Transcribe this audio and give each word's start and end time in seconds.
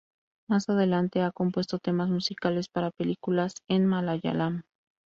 Más 0.49 0.67
adelante 0.67 1.21
han 1.21 1.29
compuesto 1.31 1.77
temas 1.77 2.09
musicales 2.09 2.67
para 2.69 2.89
películas 2.89 3.53
en 3.69 3.85
Malayalam. 3.85 4.63